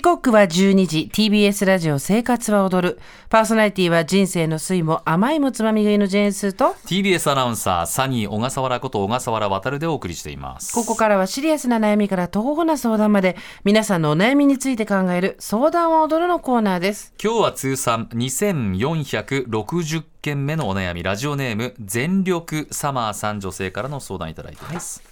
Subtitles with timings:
[0.00, 1.10] 時刻は12時。
[1.12, 2.98] TBS ラジオ生活は踊る。
[3.28, 6.74] パーソナリティは人生の酸いも甘いもつまみ食いのジェーンスーと。
[6.86, 10.72] TBS アナウンサーサニー小笠原こと小笠原渉でお送りしています。
[10.72, 17.12] ここからはシリアスな悩みから徒歩な相談まで皆さんのお悩みについて考える相談は踊るのコーナーです。
[17.22, 25.02] 今日は通算2460件目のお悩みラジオネーム全力サマーさん女性からの相談いただいています、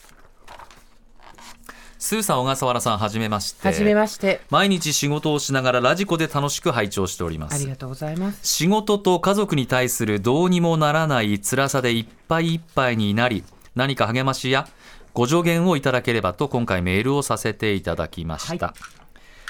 [1.98, 3.66] スーさん小笠原さんはじめまして。
[3.66, 4.40] はじめまして。
[4.50, 7.56] 毎日仕事をしながらラジコで楽しく拝聴しております。
[7.56, 8.38] ありがとうございます。
[8.46, 13.42] 仕事と家族に対するどうにもならない辛さでいっぱいいっぱいになり
[13.74, 14.68] 何か励ましや
[15.12, 18.74] ご助言をいただければと今回メールをさせていただきました、は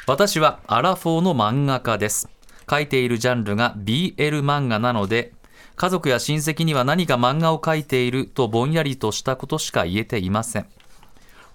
[0.06, 2.30] 私はアラフォーの漫画家です。
[2.70, 5.32] 書いているジャンルが BL 漫画なので
[5.76, 10.66] 家族や親戚には何か漫画を描いているとぼんやりとしたことしか言えていません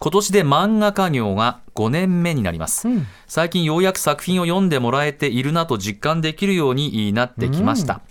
[0.03, 3.08] 今年で漫画家業が5年目になります、うん。
[3.25, 8.02] 最近ようやく作品を読んでもらえているなと実感できるようになってきました、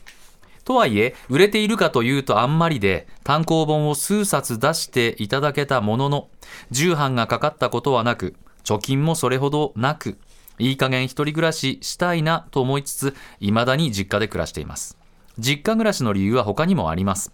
[0.64, 6.28] とはいえ売れているかというとあんまりで単行本を数冊出していただけたものの
[6.70, 10.17] 重版がかかったことはなく貯金もそれほどなく
[10.58, 14.97] いい加減一人暮らししたいなと思いつつ未だに実家で暮らしています。
[15.39, 17.33] 実家暮らしの理由は他にもあります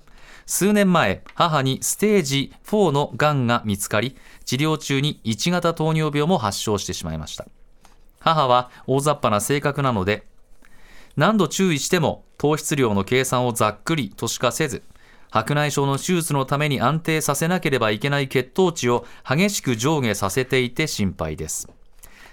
[0.48, 7.46] 数年前母にステージ4のがんが見つかり治療中に1型糖尿病も発症してしまいました。
[8.18, 10.26] 母は大雑把な性格なので
[11.16, 14.82] 何度注意しても糖質量の計算をざっくりとしかせず
[15.30, 21.68] 白内障の手術のために安定させなければいけない血糖値を激しく上下させていて心配です。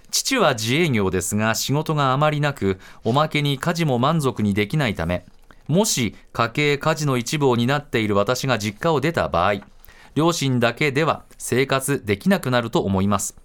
[0.10, 5.26] 父は自営業ですが仕事があまりなくおまけに家事も満足にできないため
[5.68, 9.56] もし家計家事の一部を担っている私が実家を出た場合
[10.16, 13.36] 両親だけでは生活できなくなると思います。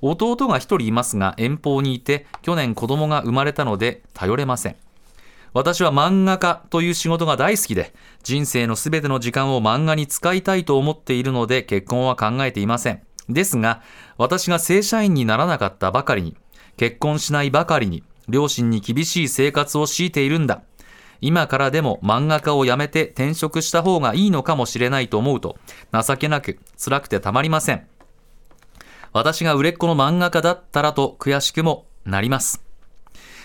[0.00, 4.76] 弟が一人いますが遠方にいて去年子供が生まれたので頼れません。
[5.54, 13.02] 私は漫画家という仕事が大好きで人生のすべての時間を漫画に使いたいと思っているので結婚は考えていません。
[13.28, 13.82] ですが
[14.18, 16.36] 私が正社員にならなかったばかりに
[16.76, 20.62] 結婚しないばかりに両親に厳しい生活を強いているんだ。
[21.20, 25.56] 今からでも漫画家を辞めて転職した方がいいのかもしれないと思うと
[25.92, 27.86] 情けなく辛くてたまりません。
[29.12, 32.62] 私が売れっ子の漫画家だったらと悔しくもなります。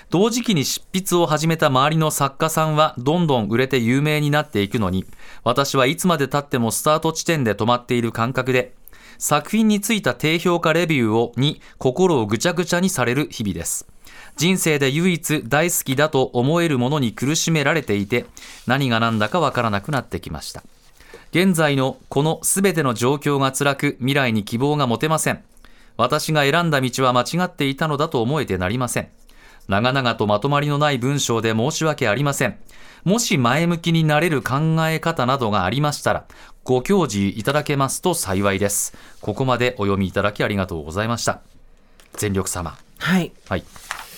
[0.09, 5.05] 同時期に執筆を始めた周りの作家さんはどんどん売れて有名になっていくのに
[5.43, 8.75] 私はいつまで経ってもスタート地点で止まっている感覚で
[9.17, 13.87] 作品についた低評価レビューをに心をぐちゃぐちゃにされる日々です。
[14.35, 18.25] 人生で唯一大好きだと思えるものに苦しめられていて
[18.67, 20.63] 何が何だかわからなくなってきました。
[21.31, 25.43] 現在のこの全ての状況が辛く未来に希望が持てません。
[25.97, 29.09] 私が選んだ道は間違っていたのだと思えてなりません。
[29.67, 32.57] 長々とまとまりのない文章で申し訳ありません。
[33.03, 36.25] もし前向きになれる考え方などがありましたら
[36.63, 38.93] ご教示いただけますと幸いです。
[39.21, 41.41] ここまでお読みいただきありがとうございました。
[42.13, 42.77] 全力様。
[42.99, 43.31] はい。
[43.47, 43.63] はい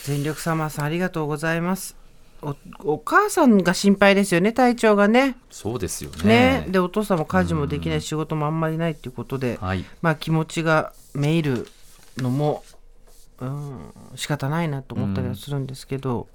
[0.06, 1.96] 全力サマーさんありがとうございます。
[2.44, 5.36] おお母さんが心配ですよね体調がね。
[5.50, 6.62] そうですよね。
[6.64, 6.68] ね。
[6.70, 9.84] でお父さんも家事もできない仕事もあんまりないっていうことで、はい。
[10.04, 11.68] まあ気持ちがめいる
[12.18, 12.64] のも
[13.40, 13.80] うん
[14.16, 16.28] 仕方ないなと思ったりはするんですけど、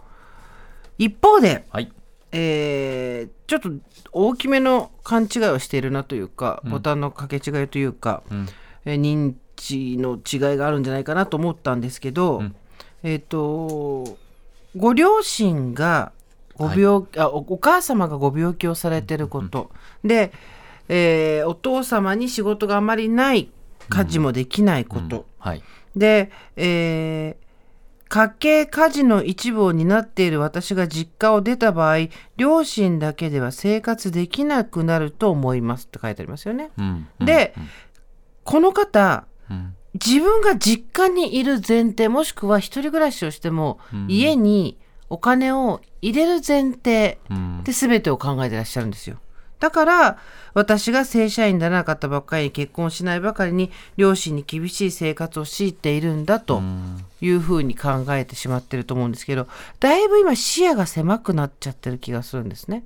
[0.98, 1.92] 一方で、はい。
[2.32, 3.70] えーちょっと
[4.12, 8.48] 大きめの勘違いをしているなというか、ボタンの掛け違いというか、うん。
[8.84, 12.56] えー認知の違いがあるんじゃないかなと思ったんですけど、うん
[13.02, 14.18] えっ、と
[14.76, 16.12] ご両親が
[16.56, 19.70] ご病、あおお母様がご病気をされてること、
[20.04, 20.32] で、
[20.88, 23.50] えーお父様に仕事があまりない
[23.88, 25.62] 家事もできないこと、はい。
[25.96, 27.50] で、えー
[28.12, 36.72] 家計家事の一部を担っている私が実家を出た場合両親だけでは生活できなくなると思いますって書いてありますよね。
[36.76, 37.06] うん。
[37.20, 37.54] で、
[38.42, 43.78] この方うん自分が実家にいる前提もしくは一人暮らしをしても、
[44.08, 44.78] 家に
[45.08, 49.18] お金を入れる前提うんで全てを考えてらっしゃるんですよ。
[49.58, 50.18] だから
[50.54, 56.62] 私が正社員にならなかったばっかりに結婚しないばかりに両親に厳しい生活を強いているんだと
[57.20, 59.48] いうふうに考えてしまってると思うんですけど
[59.78, 62.84] だいぶ今視野が狭くなっちゃってる気がするんですね。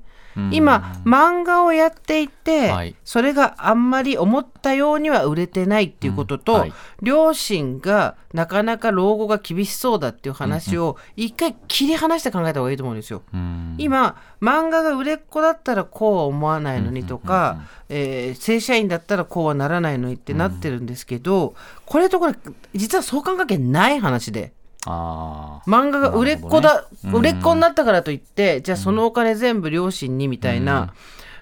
[0.53, 2.95] 今漫画をやっていて、はい。
[3.05, 6.61] それがあんまり思ったようには売れてないっていうことと、うん。
[6.61, 6.73] はい。
[7.03, 13.23] 両親がなかなか老後が厳しそうだっていう話を一回切り離して考えた方がいいと思うんですよ。
[13.33, 13.77] うん。
[13.79, 21.55] 今漫画が売れっ子だったらこうは思わないのにとか、えー正社員だったらこうはならないのにってなってるんですけど、
[21.87, 22.35] これとこれ
[22.75, 24.53] 実は相関関係ない話で。
[24.59, 30.95] あ漫画が売れっ子だ、ね売れっ子になったからといって、じゃあそのお金全部両親にみたいな、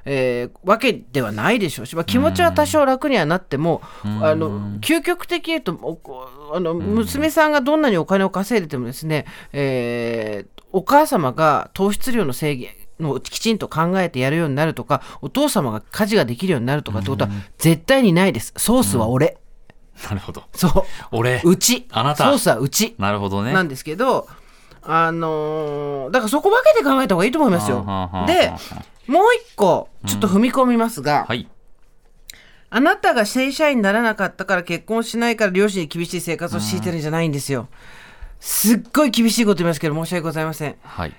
[0.05, 1.87] えーわけではないでしょう。
[1.87, 6.01] し、まあ、気持ちは多少楽にはなっても、あの究極的に言うと
[6.55, 12.71] あの娘さんがどんなにお金を稼いでてもですね、えーお母様が糖質量の制限
[13.03, 18.55] をきちんと考えてやるようになるとかお父様が家事ができるようになるとかってことは絶対にないです。
[18.57, 19.42] ソースは俺、あ
[20.09, 20.45] なるほど。
[20.55, 20.73] そう。
[21.13, 21.87] 俺うち。
[21.91, 22.25] あなた。
[22.25, 22.95] ソースはうち。
[22.99, 23.53] なるほどね。
[23.53, 24.29] なんですけど、
[24.83, 27.85] あのーだからそこ分けて考えた方がいいと思いますよ。
[28.27, 28.53] で、
[29.07, 31.49] もう一個、ちょっと踏み込みますが、はい。
[32.71, 37.69] あなたが正社員にならなかったから結婚しないから両親に厳しい生活を強いてるんじゃないんですよ。
[38.41, 40.77] すっごい厳しいこと言いますけど申し訳ございません。
[40.83, 41.15] はい。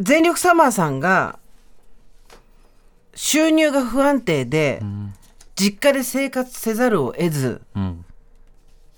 [0.00, 1.38] 全力サマーさんが
[3.14, 4.82] 収入が不安定で、
[5.58, 8.04] 実家で生活せざるを得ず、うん。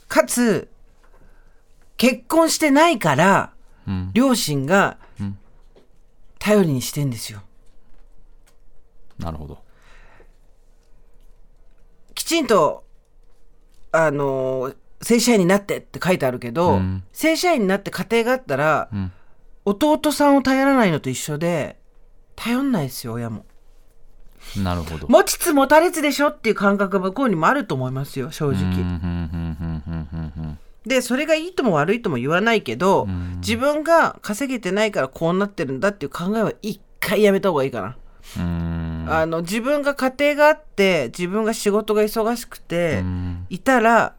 [0.09, 0.69] かつ
[1.97, 3.53] 結婚してないから、
[3.89, 4.11] うん。
[4.13, 5.39] 両親がん。
[6.39, 7.41] 頼りにしてんですよ。
[9.19, 9.59] なるほど。
[12.15, 12.85] きちんと、
[13.93, 17.03] あのー正社員になってって書いてあるけど、うん。
[17.11, 19.11] 正社員になって家庭があったら、ん。
[19.65, 21.81] 弟さんを頼らないのと一緒で、
[22.37, 23.47] 頼んないですよ、親も。
[24.63, 25.07] なるほど。
[25.09, 30.57] 持ちつ持たれつでしょっていう感覚が向こうにもあると思いますよ、正直。
[30.87, 33.07] で、それがいいとも悪いとも言わないけど、
[33.37, 37.97] 自分が稼げてないからこうなってるんだっていう考えは一回やめた方がいいかな。
[38.39, 39.07] うん。
[39.09, 43.47] あの自分が家庭があって自分が仕事が忙しくてん。
[43.51, 44.15] いたら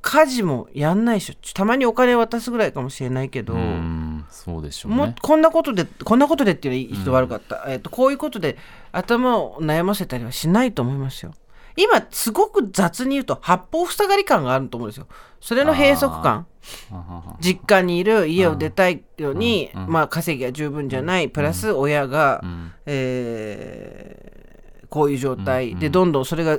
[0.00, 1.34] 家事もやんないでしょ。
[1.54, 3.97] たまにお金渡すぐらいかもしれないけど、うん
[4.30, 8.56] そうでしょうもねこんなことでこんなことでっていうのは人悪かった、えっとこういうことで
[8.92, 11.32] 頭を悩ませたりはしないと思いますよ。
[11.76, 15.06] 今すごく雑に言うと八方塞がり感があると思うんですよ。
[15.40, 16.46] それの閉塞感。
[17.40, 22.72] 実家にいる家を出たいように、まあ稼ぎが十分じゃない、プラス親が、ん。
[22.86, 24.38] えー
[24.88, 25.76] こういう状態。
[25.76, 26.58] でどんどんそれが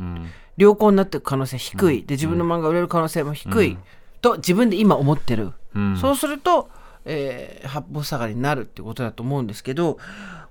[0.00, 0.30] うん。
[0.56, 2.04] 良好になっていく可能性低い。
[2.04, 3.78] で自分の漫画売れる可能性も低い、
[4.22, 5.96] と自分で今思ってる、うん。
[5.98, 6.70] そうすると、
[7.04, 9.98] えー八方下がりになるってことだと思うんですけど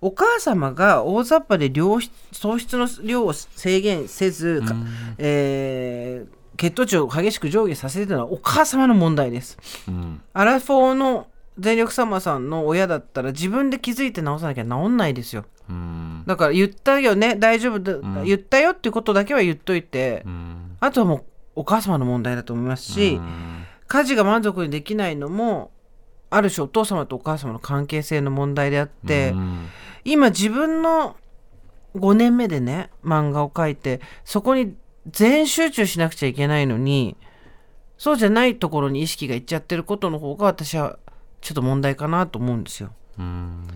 [0.02, 4.76] お母様が大雑把で量質糖質の量を制限せず、か
[5.18, 9.58] えー血糖値を激しく上下させてたのはお母様の問題です。
[9.88, 10.22] うん。
[10.34, 11.28] アラフォーの
[11.58, 15.46] 全力サマーさんの親だったら自分で気づいて直さなきゃ治んないですよ。
[15.70, 16.24] うん。
[16.28, 20.78] だから言ったよね大丈夫だ、言ったよっていうことだけは言っといて、うん。
[20.80, 21.24] あとはもう
[21.56, 23.61] お母様の問題だと思いますし、うん
[23.92, 25.72] 家事が満足にできないのも
[26.30, 29.68] ある種お父様とお母様の関係性の問題であって、うん。
[30.06, 31.18] 今自分の
[31.96, 34.76] 5年目でね漫画を描いてそこに
[35.08, 37.18] 全集中しなくちゃいけないのに
[37.98, 40.98] そうじゃないところに意識がいっちゃってることの方が私は
[41.42, 42.94] ちょっと問題かなと思うんですよ。
[43.20, 43.68] うん。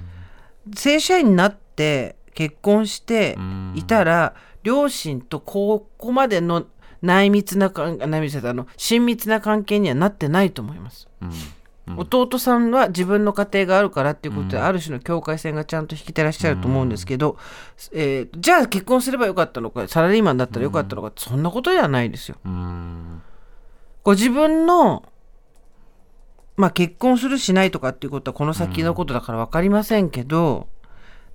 [0.74, 3.74] 正社員になって結婚してうん。
[3.76, 4.34] いたら
[4.64, 6.66] 両親とここまでの
[7.02, 11.08] 内密な関内密なあの親密な関係にはなってないと思います。
[11.22, 11.32] うん。
[11.98, 17.38] 弟さんは自分の家庭があるからっていうことで、ある種の境界線がちゃんと引きてらっしゃると思うんですけど、
[17.94, 22.38] えーじゃあ結婚すればよかったのかサラリーマンだったらよかったのか、そんなことではないですよ。
[22.44, 23.22] うん。
[24.04, 25.04] ご自分の
[26.58, 30.68] まあ結婚するしないとかっていうことはこの先のことだから分かりませんけど、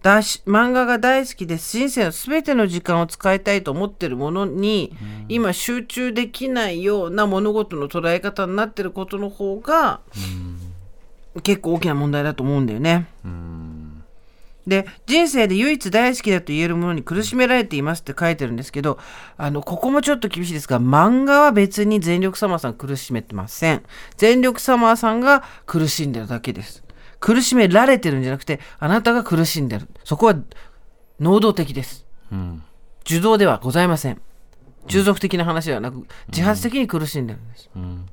[0.03, 4.97] だし漫画が大好きで人生の全ての時間を使いたいと思ってるものに、
[5.29, 10.01] 今集中できないような物事の捉え方になってることの方が、
[11.43, 13.07] 結構大きな問題だと思うんだよね。
[13.25, 13.71] うん。
[14.67, 18.99] で人生で唯一大好きだと言えるものに苦しめられていますって書いてるんですけど
[19.37, 23.83] あのここもちょっと厳しいですが漫画は別に全力サマーさん苦しめてません。
[24.17, 26.85] 全力サマーさんが苦しんでるだけです
[27.21, 29.89] 苦しめられてるんじゃなくてあなたが苦しんでる。
[30.05, 30.37] そこは
[31.21, 32.07] 能動的です。
[32.33, 32.63] うん。
[33.05, 34.21] 受動ではございません。
[34.87, 38.07] 従属的な話ではなく自発的に苦しんでるんです、うん。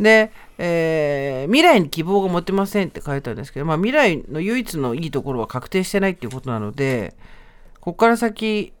[0.00, 7.14] で、えー未来に希望が持てませんって書いてあるんですけど、まあ、未来の唯一のいいところは確定してないっていうことなので
[7.80, 8.72] ここから先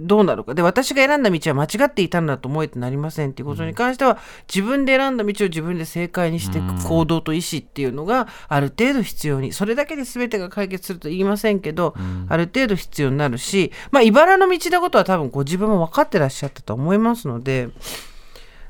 [0.00, 0.54] どうなるか。
[0.54, 4.18] で私が選んだ道は間違っていたんだと思えてなりませんっていうことに関しては、
[4.52, 11.94] 自分で選んだ道を自分で正解にしていく行動と意思っていうのがある程度必要にそれだけで全てが解決すると言いませんけど、
[12.28, 17.68] ある程度必要になるしまあ茨の道のことは多分ご自分も分かってらっしゃったと思いますので。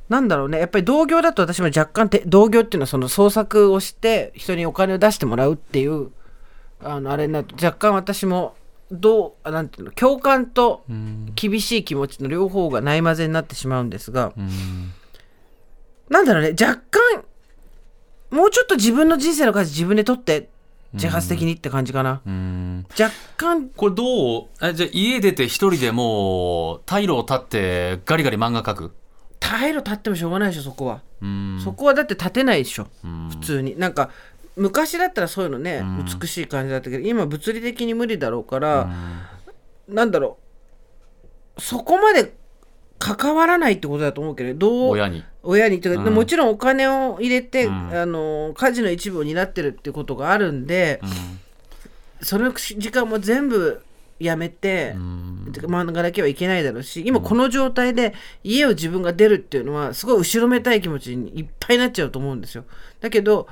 [0.08, 0.58] なんだろうね。
[0.58, 6.12] やっぱり同業だと私も若干て同業っていうのはその創作をして人にお金を出してもらうっていう
[6.82, 8.54] あのあれになると若干私も
[8.90, 10.84] どうあなんていうの共感と
[11.34, 14.92] 厳しい気持ちの両方がないまぜになってしまうんですがうん。
[16.08, 17.24] なんだろうね若干
[18.30, 20.48] もうちょっと自分の人生の舵自分で取って
[20.94, 22.86] 自発的にって感じかな、うん。
[22.98, 28.94] 若干これどうえじゃあ家出て一人でもう退路を立ってガリガリ漫画描く？
[29.38, 31.60] 退路立ってもしょうがないでしょそこは、うん。
[31.62, 33.28] そこはだって立てないでしょうん。
[33.28, 33.78] 普通に。
[33.78, 34.08] なんか
[34.58, 36.04] 昔だったらそういうのね、うん。
[36.20, 38.90] 美しい感じだったけど今物理的に無理だろうから、
[39.88, 40.38] なんだろ
[41.56, 42.34] うそこまで
[42.98, 45.24] 関わらないってことだと思うけどどう親に。
[45.42, 46.14] 親にとか、うん。
[46.14, 47.90] もちろんお金を入れて、うん。
[47.92, 51.00] あの家事の一部を担ってるってことがあるんで、
[52.20, 53.80] その時間も全部
[54.18, 55.52] やめて、うん。
[55.52, 62.64] てか漫画だけはいけないだろうし今この状態で家を自分が出るっていうのはすごい後ろめたい気持ちにいっぱいになっちゃうと思うんですよ。
[63.00, 63.48] だけど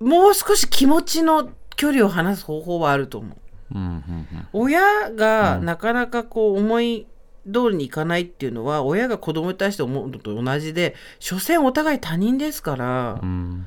[0.00, 3.74] もう少し気持ちの距離を離す方法はあると思う。
[3.74, 4.48] うんうんうん。
[4.52, 7.06] 親がなかなかこう思い
[7.46, 13.66] 通りにいかないっていうのは親が子供に対して思うのと同じで所詮お互い他人ですからうん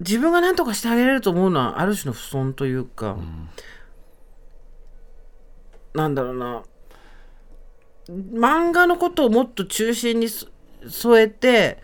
[0.00, 3.16] 自分が何とかしてあげれると思うのはある種の不損というか、
[5.94, 6.62] なんだろうな。
[8.08, 10.48] 漫画のことをもっと中心にそ
[10.88, 11.80] 添えて、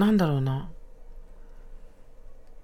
[0.00, 0.70] なんだろうな。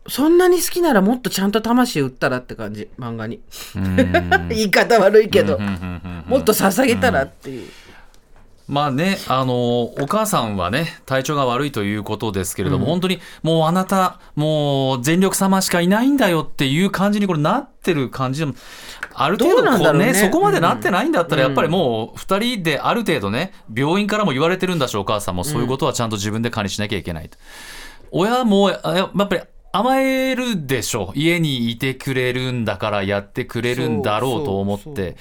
[0.09, 3.41] そんなに好きならもっとちゃんと魂売ったらって感じ漫画に。
[4.49, 7.69] 言い方悪いけど、もっと捧げたらっていう、
[8.69, 18.55] まあね、あのお母さんはね体調が悪いということですけれども、本当にもうあなたもう全力様しかいないんだよっていう感じにこれなってる感じでも
[19.15, 20.15] ある程ど度こうねね。
[20.15, 21.49] そこまでなってないんだったらうん。
[21.51, 25.45] やっぱりもう2人である程度ね病院からも言われてるんだしお母さんも。
[25.45, 27.39] そういうことはちゃんと自分で管理しなきゃいけないと。
[28.11, 29.41] 親もやっぱり
[29.73, 35.17] 甘えるでしょ家にいてくれるんだからやってくれるんだろうと思って。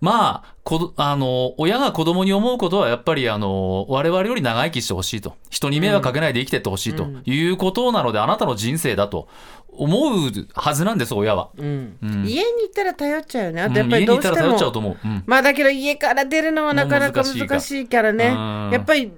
[0.00, 5.36] まあこどあの親が子供に思うことはやっぱりあの我々より長生きしてほしいと。
[5.50, 9.28] 人に迷惑かけないで生きてってほしいということなので、あなたの人生だと
[9.68, 11.50] 思うはずなんです親は。
[11.56, 11.96] うん。
[12.02, 12.26] うん。
[12.26, 13.62] 家に行ったら頼っちゃうよね。
[13.62, 14.48] あうんとやっぱ家にいたらりどうしても。
[14.48, 14.98] 頼っちゃうと思う。
[15.04, 15.22] うん。
[15.26, 18.26] まあだけど家から出るのはなかなか難しいからね。
[18.26, 18.70] うん。
[18.72, 19.12] やっぱり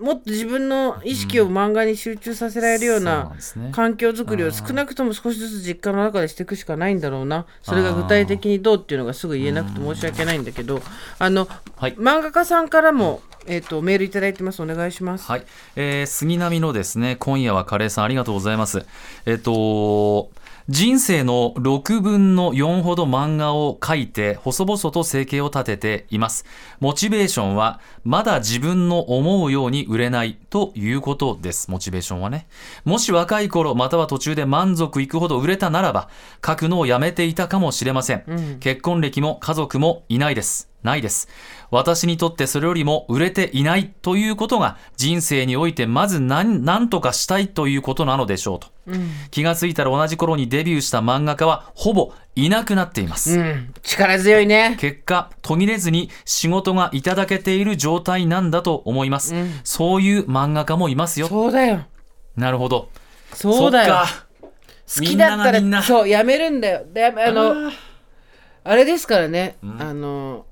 [0.00, 3.32] もっと自分の意識を漫画に集中させられるような
[3.72, 7.46] 環境づくりを少なくとも少しずつ実家の中でしていくしかないんだろうな。
[7.62, 10.82] それが具体的にどうっていうのがすぐ言えなくて申し訳ないんだけど
[11.18, 11.94] あのはい。
[11.94, 14.62] 漫画家さんからも、えー、とメールいただいてます。
[14.62, 15.30] お願いします。
[15.30, 15.44] はい、
[15.76, 18.84] えー杉並のですね今夜はカレーさんありがとうございます。
[19.24, 20.30] えっと
[20.68, 26.44] 人生の6分の4ほど漫画を描いて細々と生計を立てています。
[26.80, 31.70] モチベーションはまだ自分の思うように売れないということです。
[31.70, 32.48] モチベーションはね。
[32.84, 36.08] もし若い頃または途中で満足いくほど売れたならば
[36.44, 41.28] 書くのをやめていたかもしれません、結婚歴も家族もいないですないです。
[41.70, 48.68] 私にとってそれよりも売れていないということが人生においてまず何何とかしたいということなのでしょうと、
[49.32, 54.76] 気がついたら同じ頃にデビューした漫画家はほぼいなくなっています、うん、力強いね。
[54.78, 61.26] 結果途切れずに仕事がいただけている状態なんだと思います、そういう漫画家もいますよ。
[61.26, 61.84] そうだよ。
[62.36, 62.90] なるほど。
[63.32, 64.04] そうだよ。
[64.88, 66.86] 好きだったらそうやめるんだよ。
[66.92, 67.72] であの
[68.62, 70.46] あれですからね、あの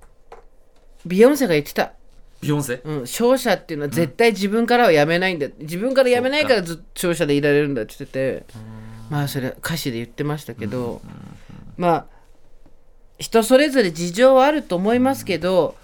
[1.07, 1.93] ビヨンセが言ってた。
[2.41, 2.81] ビヨンセ？
[2.85, 8.75] うん、勝者っていうのは絶対自分からはやめないんだ、自分からやめないからずっと勝者でいられるんだって言ってて。
[9.11, 11.03] まあそれ歌詞で言ってましたけど、
[11.77, 12.07] まあ
[13.19, 15.77] 人それぞれ事情はあると思いますけど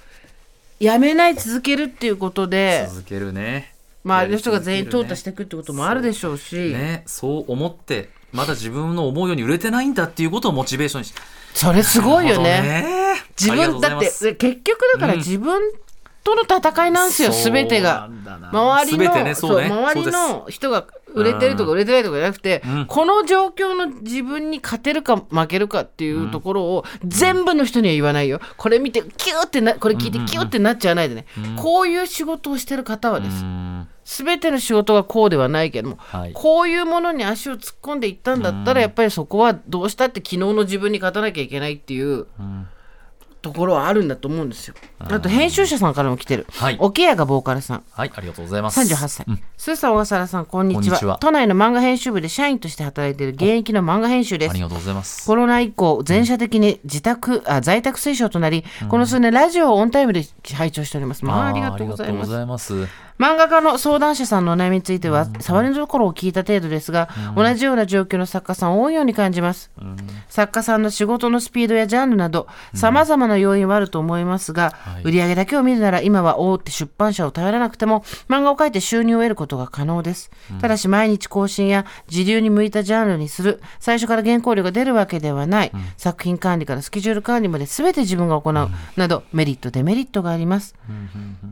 [0.81, 3.75] やめない続けるっていうことで続けるね。
[4.07, 11.21] 周りの人が全員淘汰していくってこともあるでしょうしね、そう思ってまだ自分の思うように売れてないんだっていうことをモチベーションにして
[11.55, 12.63] それすごいよね。
[12.63, 12.85] ね。
[13.39, 15.61] 自分だって結局だから自分
[16.23, 18.09] との戦いなんですよ、すべてが。
[18.53, 22.87] 周りの、周りの人が売れてるとか売れてないとかじゃなくて、ん。
[22.87, 28.41] この状況の自分に勝てるか負けるかっていうところを全部の人には言わないよ。
[28.57, 31.27] これ見てキューってなこれ聞いてキューってなっちゃわないでね。
[31.57, 33.45] こういう仕事をしてる方はです。
[34.15, 36.33] うんすべての仕事がこうではないけども、はい。
[36.33, 42.27] こういうものに足を突っ込んでいったんだったら、やっぱりそこはどうしたって昨日の自分に勝たなきゃいけないっていう
[43.41, 44.75] ところはあるんだと思うんですよ。
[44.99, 46.45] あと編集者さんからも来てる。
[46.51, 46.77] はい。
[46.81, 47.85] 桶屋がボーカルさん。
[47.93, 48.81] はいありがとうございます。
[48.81, 49.27] 38歳、
[49.57, 50.83] スーさん小笠原さんこんにちは。
[50.83, 51.19] こんにちは。
[51.19, 54.51] 都内の漫画編集部で社員として働いている現役の漫画編集です。
[54.51, 55.25] ありがとうございます。
[55.25, 62.13] コロナ以降全社的に自宅、あ在宅推奨となり、この数年ラジオをオンタイムで拝聴しております、まあ、ありがとうござい
[62.47, 62.89] ます
[63.21, 69.71] 漫画家の相談者さんのお悩みについては、触りのところを聞いた程度ですが、同じような状況の作家さん多いように感じます。
[70.31, 75.03] 作家さんの仕事のスピードやジャンルなど、様々な要因はあると思いますが、はい。
[75.03, 80.31] 売上だけを見るなら今は大手出版社を頼らなくても、漫画を描いて収入を得ることが可能です。
[80.63, 90.75] ただし、毎日更新や時流に向いたジャンルにする、最初から原稿料が出るわけではない、作品管理からスケジュール管理まで全て自分が行う、など、メリット、デメリットがあります。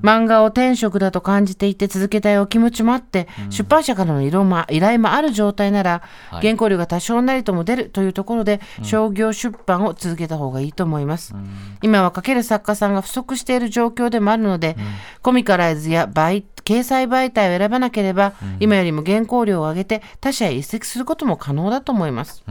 [0.03, 6.43] 漫画を天職だと感じていて続けたいお気持ちもあって、出版社からの依頼も依頼もある状態なら、はい。
[6.43, 11.35] 原稿料が多少なりとも出るというところで、商業出版を続けた方がいいと思います。
[11.83, 14.77] 今は書ける作家さんが不足している状況でもあるので、
[15.23, 22.45] コミカライズや媒掲載媒体を選ばなければ、今よりも原稿料を上げて他社へ移籍することも可能だと思います。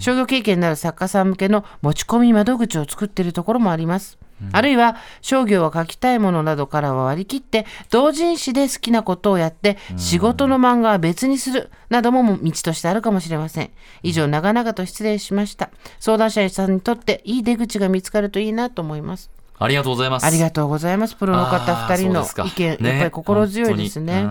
[0.00, 4.18] 商業経験のある作家さん向けの持ち込み窓口を作っているところもあります。
[4.50, 13.70] あるいは商業を書きたいものなどからは割り切って同人誌で好きなことをやって仕事の漫画は別にするなども道としてあるかもしれません。
[14.02, 15.70] 以上長々と失礼しました。
[16.00, 19.30] 相談者さんにとっていい出口が見つかるといいなと思います。
[19.58, 20.26] ありがとうございます。
[20.26, 21.14] ありがとうございます。
[21.14, 24.26] プロの方あー2人の意見、ねやっぱり心強いですね。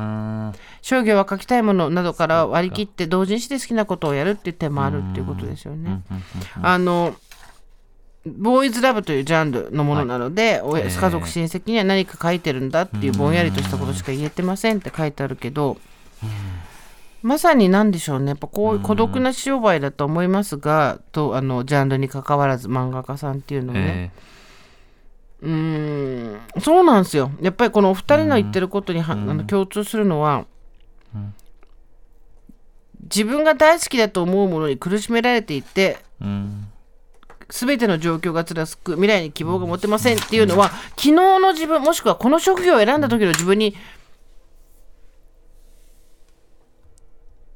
[0.82, 6.02] 商業は書きたいものなどから割り切って同人誌で好きなことをやるっていう点もあるっていうことですよね。
[6.62, 7.16] あの
[8.26, 15.78] ボーイズラブというジャンルのものなので、おやええ家族親戚には何か書いてるんだっていうぼんやりとしたことしか言えてませんって書いてあるけど、
[17.22, 18.30] まさに何でしょうね。
[18.30, 24.35] やっぱこういう孤独な商売だと思いますが、とあのジャンルに関わらず漫画家さんっていうのはね、え
[25.46, 26.42] うーん。
[26.60, 27.32] そうなんですよ。
[27.40, 30.46] やっぱりこのお二人の言ってることには、あの共通するのは、
[33.04, 36.68] 自分が大好きだと思うものに苦しめられていてーうん。
[37.48, 43.76] 全ての状況が辛く未来に希望が持てませんっていうのは昨日の自分もしくはこの職業を選んだ時の自分に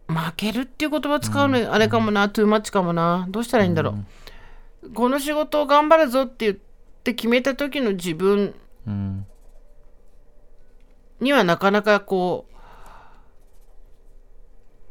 [0.07, 3.95] 負けるっていう言葉使うのあれかもな、トゥーマッチかもなどうしたらいいんだろ
[4.83, 6.68] う、この仕事を頑張るぞって言って
[7.03, 8.53] 決めた時の自分
[8.87, 9.25] うん。
[11.19, 12.55] にはなかなかこう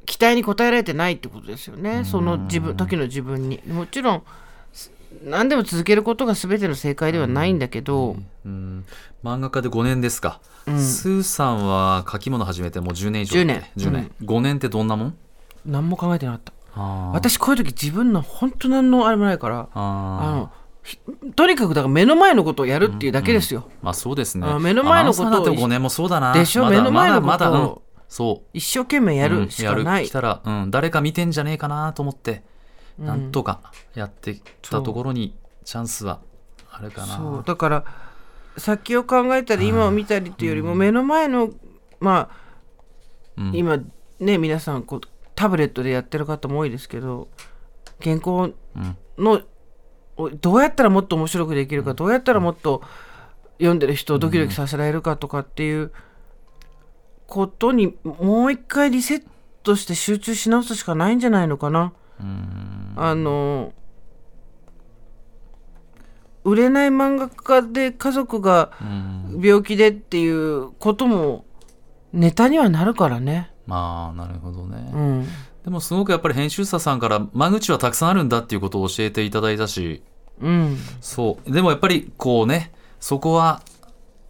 [0.05, 2.05] 期待に応えられてないってことですよね。
[2.05, 3.63] その自分時の自分に。
[3.67, 4.23] もちろん
[4.73, 4.91] す
[5.25, 8.85] 何でも続けることが全ての正解ではないんだけど、うん。
[9.25, 13.65] 漫画家で5年ですか、スーさんは書き物始めてもう10年以上10年。
[13.77, 15.17] 10年、5年ってどんなもん？
[15.67, 16.53] 何も考えてなかった。
[17.13, 20.58] 私こういう時自分の本当何のあれもないからああのひ
[21.37, 24.47] とにかくだから目の前のことをやるっていうだけですよ、ーまあそうですね。
[24.47, 26.33] あ目の前のことをアナウンサーだって5年もそうだな。
[26.33, 26.65] でしょ？
[26.65, 27.65] まだ目の前のことをまだまだ。
[27.65, 28.49] うんそう。
[28.55, 32.43] 一生懸命やるしかうん、ない、やる来たら、うん、誰か見てんじゃねえかなと思って、
[32.99, 33.61] なんとか
[33.95, 36.21] やってきたところにチャンスは
[36.71, 37.17] あるかな。
[37.19, 37.45] そう。
[37.45, 37.85] だから
[38.57, 41.51] 先を考えたり今を見たりっていうよりも目の前の
[42.01, 42.37] まあ、
[43.37, 43.55] うん。
[43.55, 43.79] 今
[44.21, 45.01] ね皆さんこう
[45.35, 47.29] タブレットでやってる方も多いですけど
[48.03, 49.45] 原稿うん
[50.41, 52.83] どうやったらもっと面白くできるかどうやったらもっと
[53.59, 55.93] 読んでる人をドキドキさせられるかとかっていう
[57.27, 59.27] ことにもう一回リセッ
[59.63, 61.93] トして集中し直すしかないんじゃないのかな。
[62.21, 62.95] うん。
[62.97, 63.73] あの
[66.45, 69.19] 売れない漫画家で家族がうん。
[69.41, 71.45] 病気でっていうことも
[72.13, 73.53] ネタにはなるからね。
[73.67, 75.27] まあなるほどね、うん、
[75.69, 80.03] でもすごくやっぱり編集者さんから間口はたくさんあるんだっていうことを教えていただいたし
[80.41, 81.53] うん、そう。
[81.53, 83.61] でもやっぱりこうねそこは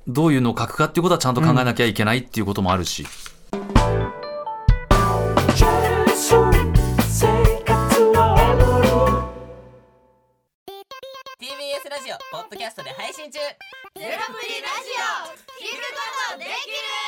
[0.09, 3.61] どういうのを書くかっていうことはちゃんと考えなきゃいけないっていうこともあるし、TBS
[11.89, 13.39] ラジオポッドキャストで配信中。
[13.39, 13.55] ゼロ
[13.95, 15.39] プリラジオ。
[15.63, 16.01] 聞くこ
[16.33, 17.08] とできる